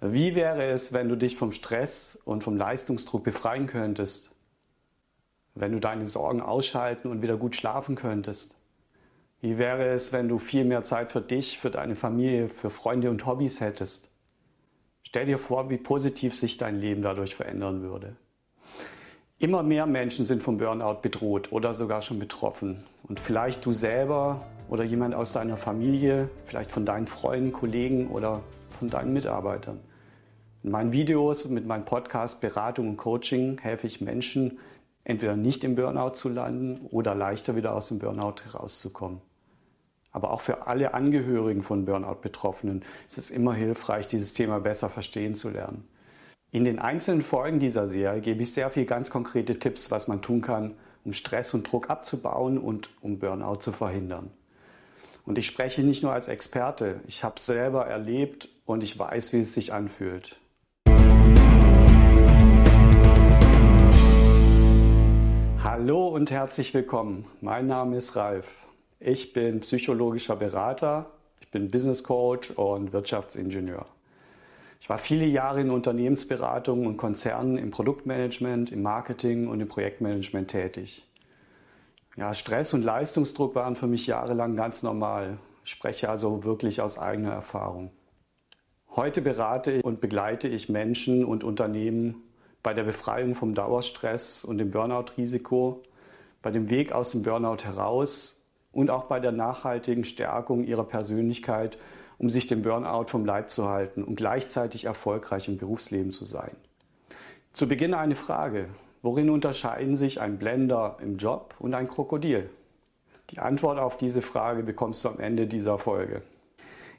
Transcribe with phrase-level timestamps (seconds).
[0.00, 4.30] Wie wäre es, wenn du dich vom Stress und vom Leistungsdruck befreien könntest?
[5.56, 8.56] Wenn du deine Sorgen ausschalten und wieder gut schlafen könntest?
[9.40, 13.10] Wie wäre es, wenn du viel mehr Zeit für dich, für deine Familie, für Freunde
[13.10, 14.08] und Hobbys hättest?
[15.02, 18.14] Stell dir vor, wie positiv sich dein Leben dadurch verändern würde.
[19.40, 22.84] Immer mehr Menschen sind vom Burnout bedroht oder sogar schon betroffen.
[23.04, 28.42] Und vielleicht du selber oder jemand aus deiner Familie, vielleicht von deinen Freunden, Kollegen oder
[28.78, 29.80] von deinen Mitarbeitern.
[30.68, 34.58] In meinen Videos, mit meinem Podcast Beratung und Coaching helfe ich Menschen,
[35.02, 39.22] entweder nicht im Burnout zu landen oder leichter wieder aus dem Burnout herauszukommen.
[40.12, 45.34] Aber auch für alle Angehörigen von Burnout-Betroffenen ist es immer hilfreich, dieses Thema besser verstehen
[45.34, 45.88] zu lernen.
[46.50, 50.20] In den einzelnen Folgen dieser Serie gebe ich sehr viele ganz konkrete Tipps, was man
[50.20, 54.30] tun kann, um Stress und Druck abzubauen und um Burnout zu verhindern.
[55.24, 59.32] Und ich spreche nicht nur als Experte, ich habe es selber erlebt und ich weiß,
[59.32, 60.36] wie es sich anfühlt.
[65.70, 67.26] Hallo und herzlich willkommen.
[67.42, 68.48] Mein Name ist Ralf.
[69.00, 71.10] Ich bin psychologischer Berater,
[71.42, 73.84] ich bin Business Coach und Wirtschaftsingenieur.
[74.80, 80.50] Ich war viele Jahre in Unternehmensberatungen und Konzernen im Produktmanagement, im Marketing und im Projektmanagement
[80.50, 81.06] tätig.
[82.16, 85.36] Ja, Stress und Leistungsdruck waren für mich jahrelang ganz normal.
[85.66, 87.90] Ich spreche also wirklich aus eigener Erfahrung.
[88.96, 92.22] Heute berate und begleite ich Menschen und Unternehmen
[92.62, 95.82] bei der Befreiung vom Dauerstress und dem Burnout-Risiko,
[96.42, 98.42] bei dem Weg aus dem Burnout heraus
[98.72, 101.78] und auch bei der nachhaltigen Stärkung ihrer Persönlichkeit
[102.18, 106.50] um sich dem Burnout vom Leib zu halten und gleichzeitig erfolgreich im Berufsleben zu sein.
[107.52, 108.68] Zu Beginn eine Frage.
[109.00, 112.50] Worin unterscheiden sich ein Blender im Job und ein Krokodil?
[113.30, 116.22] Die Antwort auf diese Frage bekommst du am Ende dieser Folge.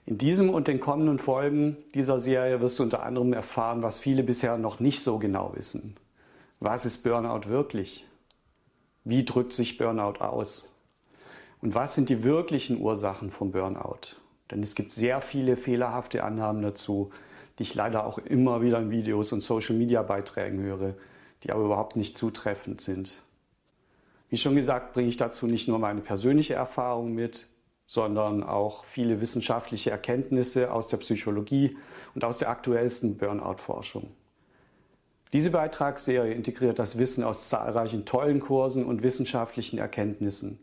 [0.05, 4.23] In diesem und den kommenden Folgen dieser Serie wirst du unter anderem erfahren, was viele
[4.23, 5.95] bisher noch nicht so genau wissen.
[6.59, 8.05] Was ist Burnout wirklich?
[9.03, 10.73] Wie drückt sich Burnout aus?
[11.61, 14.15] Und was sind die wirklichen Ursachen von Burnout?
[14.51, 17.11] Denn es gibt sehr viele fehlerhafte Annahmen dazu,
[17.57, 20.95] die ich leider auch immer wieder in Videos und Social-Media-Beiträgen höre,
[21.43, 23.13] die aber überhaupt nicht zutreffend sind.
[24.29, 27.47] Wie schon gesagt, bringe ich dazu nicht nur meine persönliche Erfahrung mit,
[27.89, 31.75] sondern auch viele wissenschaftliche Erkenntnisse aus der Psychologie
[32.13, 34.11] und aus der aktuellsten Burnout-Forschung.
[35.33, 40.59] Diese Beitragsserie integriert das Wissen aus zahlreichen tollen Kursen und wissenschaftlichen Erkenntnissen.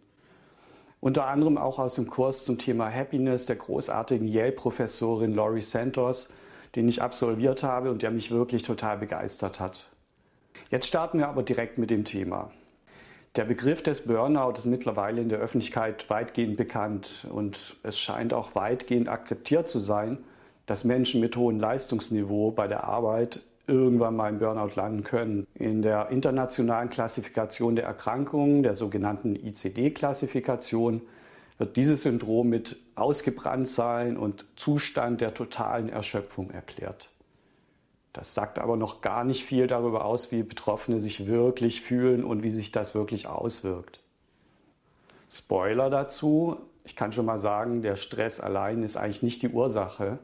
[1.00, 6.28] Unter anderem auch aus dem Kurs zum Thema Happiness der großartigen Yale-Professorin Laurie Santos,
[6.76, 9.90] den ich absolviert habe und der mich wirklich total begeistert hat.
[10.70, 12.52] Jetzt starten wir aber direkt mit dem Thema.
[13.36, 18.54] Der Begriff des Burnout ist mittlerweile in der Öffentlichkeit weitgehend bekannt und es scheint auch
[18.54, 20.16] weitgehend akzeptiert zu sein,
[20.64, 25.46] dass Menschen mit hohem Leistungsniveau bei der Arbeit irgendwann mal im Burnout landen können.
[25.52, 31.02] In der internationalen Klassifikation der Erkrankungen, der sogenannten ICD-Klassifikation,
[31.58, 37.10] wird dieses Syndrom mit Ausgebranntsein und Zustand der totalen Erschöpfung erklärt.
[38.16, 42.42] Das sagt aber noch gar nicht viel darüber aus, wie Betroffene sich wirklich fühlen und
[42.42, 44.00] wie sich das wirklich auswirkt.
[45.30, 50.18] Spoiler dazu, ich kann schon mal sagen, der Stress allein ist eigentlich nicht die Ursache,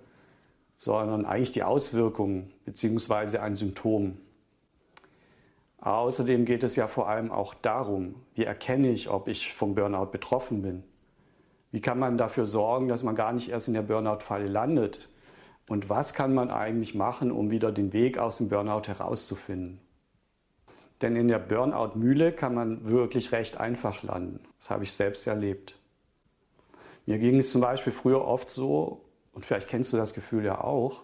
[0.74, 3.36] sondern eigentlich die Auswirkungen bzw.
[3.36, 4.16] ein Symptom.
[5.82, 10.06] Außerdem geht es ja vor allem auch darum, wie erkenne ich, ob ich vom Burnout
[10.06, 10.82] betroffen bin.
[11.72, 15.10] Wie kann man dafür sorgen, dass man gar nicht erst in der Burnout-Falle landet?
[15.68, 19.80] Und was kann man eigentlich machen, um wieder den Weg aus dem Burnout herauszufinden?
[21.00, 24.40] Denn in der Burnout-Mühle kann man wirklich recht einfach landen.
[24.58, 25.74] Das habe ich selbst erlebt.
[27.06, 30.62] Mir ging es zum Beispiel früher oft so, und vielleicht kennst du das Gefühl ja
[30.62, 31.00] auch,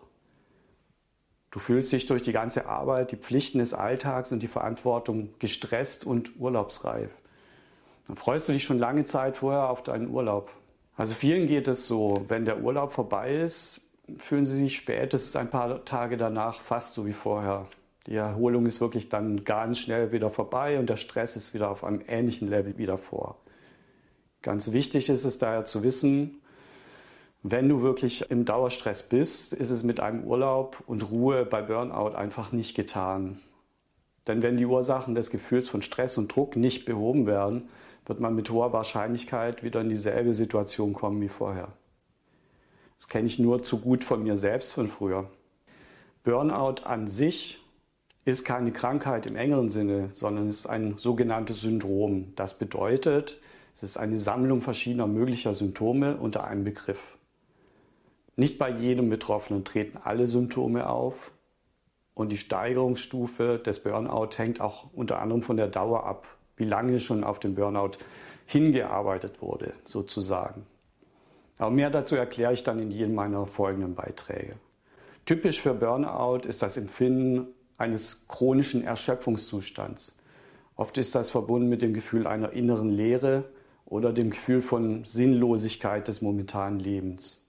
[1.51, 6.05] du fühlst dich durch die ganze Arbeit, die Pflichten des Alltags und die Verantwortung gestresst
[6.05, 7.11] und urlaubsreif.
[8.07, 10.51] Dann freust du dich schon lange Zeit vorher auf deinen Urlaub.
[10.97, 15.51] Also vielen geht es so, wenn der Urlaub vorbei ist, fühlen sie sich spätestens ein
[15.51, 17.67] paar Tage danach fast so wie vorher.
[18.07, 21.85] Die Erholung ist wirklich dann ganz schnell wieder vorbei und der Stress ist wieder auf
[21.85, 23.37] einem ähnlichen Level wieder vor.
[24.41, 26.41] Ganz wichtig ist es daher zu wissen,
[27.43, 32.17] wenn du wirklich im Dauerstress bist, ist es mit einem Urlaub und Ruhe bei Burnout
[32.17, 33.41] einfach nicht getan.
[34.27, 37.69] Denn wenn die Ursachen des Gefühls von Stress und Druck nicht behoben werden,
[38.07, 41.69] wird man mit hoher Wahrscheinlichkeit wieder in dieselbe Situation kommen wie vorher.
[42.99, 45.31] Das kenne ich nur zu gut von mir selbst von früher.
[46.25, 47.61] Burnout an sich
[48.25, 52.35] ist keine Krankheit im engeren Sinne, sondern ist ein sogenanntes Syndrom.
[52.37, 53.41] Das bedeutet,
[53.75, 57.01] es ist eine Sammlung verschiedener möglicher Symptome unter einem Begriff.
[58.37, 61.33] Nicht bei jedem Betroffenen treten alle Symptome auf
[62.15, 66.99] und die Steigerungsstufe des Burnout hängt auch unter anderem von der Dauer ab, wie lange
[66.99, 67.93] schon auf den Burnout
[68.47, 70.67] hingearbeitet wurde, sozusagen.
[71.59, 74.55] Aber mehr dazu erkläre ich dann in jedem meiner folgenden Beiträge.
[75.27, 80.17] Typisch für Burnout ist das Empfinden eines chronischen Erschöpfungszustands.
[80.77, 83.45] Oft ist das verbunden mit dem Gefühl einer inneren Leere
[83.85, 87.45] oder dem Gefühl von Sinnlosigkeit des momentanen Lebens.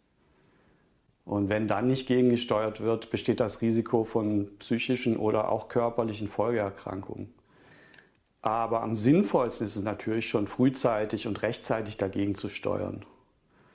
[1.26, 7.32] Und wenn dann nicht gegengesteuert wird, besteht das Risiko von psychischen oder auch körperlichen Folgeerkrankungen.
[8.42, 13.06] Aber am sinnvollsten ist es natürlich schon frühzeitig und rechtzeitig dagegen zu steuern.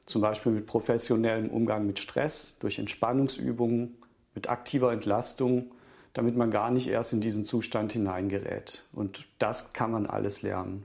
[0.06, 3.96] Zum Beispiel mit professionellem Umgang mit Stress, durch Entspannungsübungen,
[4.34, 5.70] mit aktiver Entlastung,
[6.12, 8.84] damit man gar nicht erst in diesen Zustand hineingerät.
[8.92, 10.84] Und das kann man alles lernen.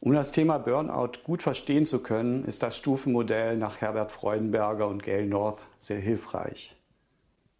[0.00, 5.02] Um das Thema Burnout gut verstehen zu können, ist das Stufenmodell nach Herbert Freudenberger und
[5.02, 6.74] Gail North sehr hilfreich.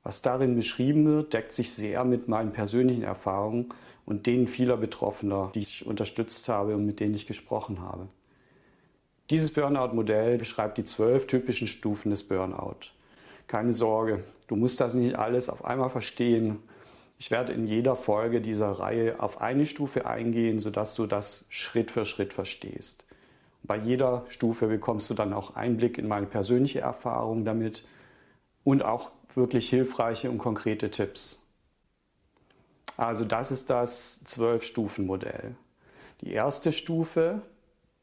[0.02, 3.74] Was darin beschrieben wird, deckt sich sehr mit meinen persönlichen Erfahrungen
[4.06, 8.08] und denen vieler Betroffener, die ich unterstützt habe und mit denen ich gesprochen habe.
[9.30, 12.90] Dieses Burnout-Modell beschreibt die zwölf typischen Stufen des Burnout.
[13.46, 16.58] Keine Sorge, du musst das nicht alles auf einmal verstehen.
[17.16, 21.92] Ich werde in jeder Folge dieser Reihe auf eine Stufe eingehen, sodass du das Schritt
[21.92, 23.04] für Schritt verstehst.
[23.62, 27.84] Bei jeder Stufe bekommst du dann auch Einblick in meine persönliche Erfahrung damit
[28.64, 31.40] und auch wirklich hilfreiche und konkrete Tipps.
[32.96, 35.54] Also das ist das Zwölf-Stufen-Modell.
[36.22, 37.42] Die erste Stufe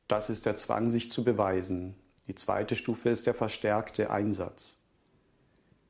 [0.07, 1.95] das ist der Zwang, sich zu beweisen.
[2.27, 4.79] Die zweite Stufe ist der verstärkte Einsatz.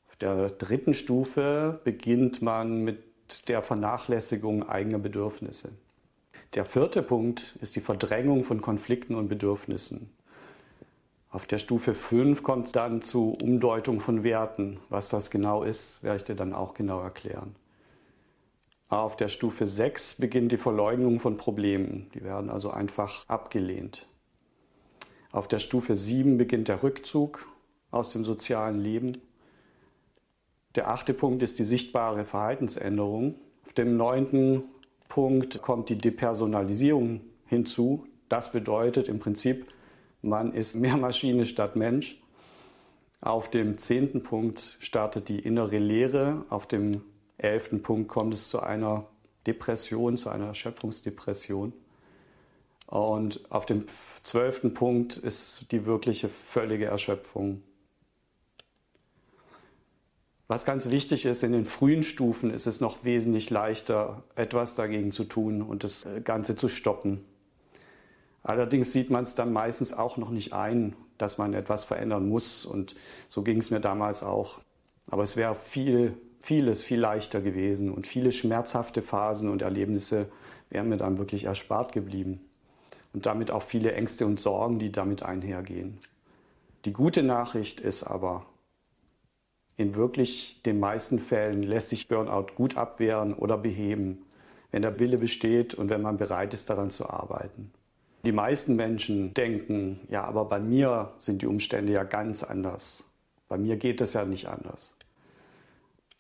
[0.08, 3.04] Auf der dritten Stufe beginnt man mit
[3.48, 5.70] der Vernachlässigung eigener Bedürfnisse.
[6.54, 10.10] Der vierte Punkt ist die Verdrängung von Konflikten und Bedürfnissen.
[11.30, 14.80] Auf der Stufe 5 kommt es dann zu Umdeutung von Werten.
[14.90, 17.56] Was das genau ist, werde ich dir dann auch genau erklären.
[18.90, 22.10] Auf der Stufe 6 beginnt die Verleugnung von Problemen.
[22.14, 24.08] Die werden also einfach abgelehnt.
[25.32, 27.46] Auf der Stufe 7 beginnt der Rückzug
[27.92, 29.18] aus dem sozialen Leben.
[30.76, 33.36] Der achte Punkt ist die sichtbare Verhaltensänderung.
[33.66, 34.64] Auf dem neunten
[35.10, 38.06] Punkt kommt die Depersonalisierung hinzu.
[38.30, 39.68] Das bedeutet im Prinzip,
[40.22, 42.22] man ist mehr Maschine statt Mensch.
[43.20, 46.46] Auf dem zehnten Punkt startet die innere Lehre.
[46.50, 47.02] Auf dem
[47.38, 49.06] elften Punkt kommt es zu einer
[49.46, 51.74] Depression, zu einer Erschöpfungsdepression.
[52.88, 53.86] Und auf dem
[54.24, 57.62] zwölften Punkt ist die wirkliche völlige Erschöpfung.
[60.48, 65.12] Was ganz wichtig ist, in den frühen Stufen ist es noch wesentlich leichter, etwas dagegen
[65.12, 67.26] zu tun und das Ganze zu stoppen.
[68.44, 72.66] Allerdings sieht man es dann meistens auch noch nicht ein, dass man etwas verändern muss.
[72.66, 72.96] Und
[73.28, 74.62] so ging es mir damals auch.
[75.08, 80.30] Aber es wäre viel vieles viel leichter gewesen und viele schmerzhafte Phasen und Erlebnisse
[80.70, 82.42] wären mir dann wirklich erspart geblieben.
[83.14, 85.98] Und damit auch viele Ängste und Sorgen, die damit einhergehen.
[86.86, 88.46] Die gute Nachricht ist aber,
[89.78, 94.26] in wirklich den meisten Fällen lässt sich Burnout gut abwehren oder beheben,
[94.72, 97.72] wenn der Wille besteht und wenn man bereit ist, daran zu arbeiten.
[98.26, 103.08] Die meisten Menschen denken, ja, aber bei mir sind die Umstände ja ganz anders.
[103.48, 104.97] Bei mir geht es ja nicht anders.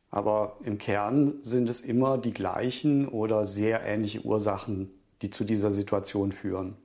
[0.09, 4.89] Aber im Kern sind es immer die gleichen oder sehr ähnliche Ursachen,
[5.22, 6.75] die zu dieser Situation führen.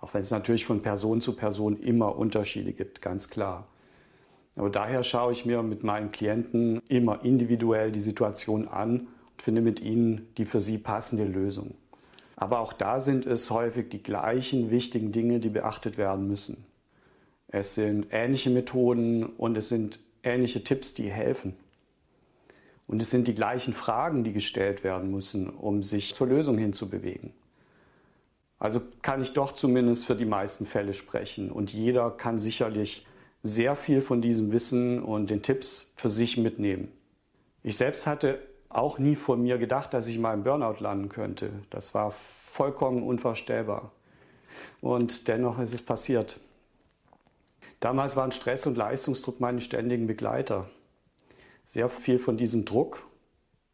[0.00, 3.66] Auch wenn es natürlich von Person zu Person immer Unterschiede gibt, ganz klar.
[4.56, 9.60] Aber daher schaue ich mir mit meinen Klienten immer individuell die Situation an und finde
[9.60, 11.74] mit ihnen die für sie passende Lösung.
[12.36, 16.64] Aber auch da sind es häufig die gleichen wichtigen Dinge, die beachtet werden müssen.
[17.48, 21.54] Es sind ähnliche Methoden und es sind ähnliche Tipps, die helfen.
[22.86, 27.32] Und es sind die gleichen Fragen, die gestellt werden müssen, um sich zur Lösung hinzubewegen.
[28.58, 31.50] Also kann ich doch zumindest für die meisten Fälle sprechen.
[31.50, 33.06] Und jeder kann sicherlich
[33.42, 36.88] sehr viel von diesem Wissen und den Tipps für sich mitnehmen.
[37.62, 38.38] Ich selbst hatte
[38.68, 41.50] auch nie von mir gedacht, dass ich mal im Burnout landen könnte.
[41.70, 42.14] Das war
[42.52, 43.92] vollkommen unvorstellbar.
[44.80, 46.40] Und dennoch ist es passiert.
[47.80, 50.68] Damals waren Stress und Leistungsdruck meine ständigen Begleiter.
[51.66, 53.04] Sehr viel von diesem Druck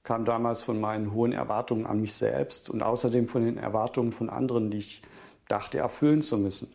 [0.03, 4.31] kam damals von meinen hohen Erwartungen an mich selbst und außerdem von den Erwartungen von
[4.31, 5.03] anderen, die ich
[5.47, 6.73] dachte erfüllen zu müssen.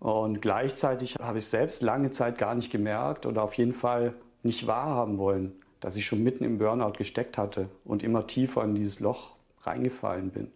[0.00, 4.66] Und gleichzeitig habe ich selbst lange Zeit gar nicht gemerkt oder auf jeden Fall nicht
[4.66, 9.00] wahrhaben wollen, dass ich schon mitten im Burnout gesteckt hatte und immer tiefer in dieses
[9.00, 10.50] Loch reingefallen bin.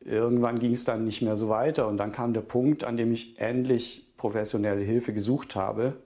[0.00, 3.10] Irgendwann ging es dann nicht mehr so weiter und dann kam der Punkt, an dem
[3.10, 5.96] ich endlich professionelle Hilfe gesucht habe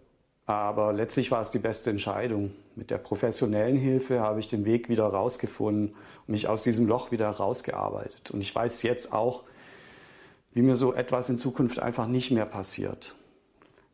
[0.47, 2.53] Aber letztlich war es die beste Entscheidung.
[2.77, 7.11] Mit der professionellen Hilfe habe ich den Weg wieder rausgefunden und mich aus diesem Loch
[7.11, 8.31] wieder rausgearbeitet.
[8.31, 9.43] Und ich weiß jetzt auch,
[10.53, 13.17] wie mir so etwas in Zukunft einfach nicht mehr passiert.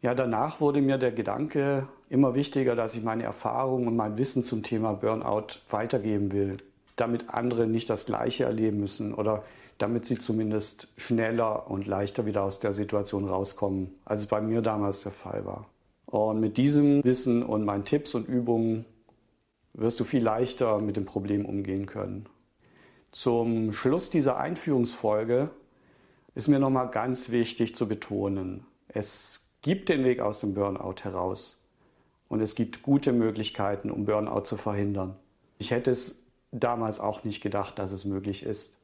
[0.02, 4.44] Ja, danach wurde mir der Gedanke immer wichtiger, dass ich meine Erfahrungen und mein Wissen
[4.44, 6.58] zum Thema Burnout weitergeben will,
[6.96, 9.42] damit andere nicht das Gleiche erleben müssen oder
[9.78, 14.60] damit sie zumindest schneller und leichter wieder aus der Situation rauskommen, als es bei mir
[14.60, 15.66] damals der Fall war.
[16.12, 18.84] Und mit diesem Wissen und meinen Tipps und Übungen
[19.72, 22.28] wirst du viel leichter mit dem Problem umgehen können.
[23.12, 25.48] Zum Schluss dieser Einführungsfolge
[26.34, 31.66] ist mir nochmal ganz wichtig zu betonen, es gibt den Weg aus dem Burnout heraus
[32.28, 35.16] und es gibt gute Möglichkeiten, um Burnout zu verhindern.
[35.56, 38.76] Ich hätte es damals auch nicht gedacht, dass es möglich ist.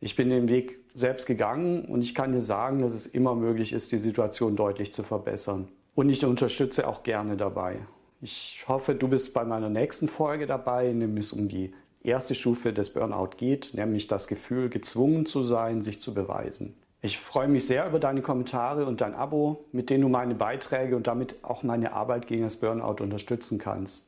[0.00, 3.72] Ich bin den Weg selbst gegangen und ich kann dir sagen, dass es immer möglich
[3.72, 5.68] ist, die Situation deutlich zu verbessern.
[5.94, 7.78] Und ich unterstütze auch gerne dabei.
[8.20, 12.34] Ich hoffe, du bist bei meiner nächsten Folge dabei, in dem es um die erste
[12.34, 16.74] Stufe des Burnout geht, nämlich das Gefühl, gezwungen zu sein, sich zu beweisen.
[17.02, 20.96] Ich freue mich sehr über deine Kommentare und dein Abo, mit denen du meine Beiträge
[20.96, 24.06] und damit auch meine Arbeit gegen das Burnout unterstützen kannst.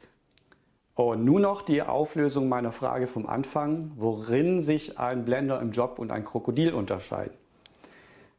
[0.94, 5.98] Und nun noch die Auflösung meiner Frage vom Anfang, worin sich ein Blender im Job
[5.98, 7.34] und ein Krokodil unterscheiden.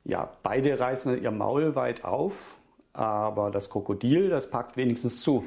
[0.03, 2.57] Ja, beide reißen ihr Maul weit auf
[2.93, 5.45] aber das Krokodil, das packt wenigstens zu.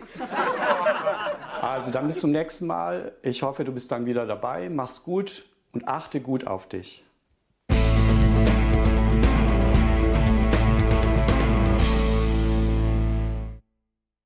[1.62, 3.12] Also dann bis zum nächsten Mal.
[3.22, 4.68] Ich hoffe, du bist dann wieder dabei.
[4.68, 7.05] Mach's gut und achte gut auf dich.